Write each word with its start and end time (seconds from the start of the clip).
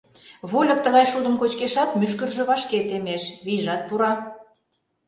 Вольык 0.51 0.79
тыгай 0.85 1.05
шудым 1.11 1.35
кочкешат, 1.41 1.89
мӱшкыржӧ 1.99 2.43
вашке 2.49 2.79
темеш, 2.89 3.23
вийжат 3.45 3.81
пура. 3.87 4.13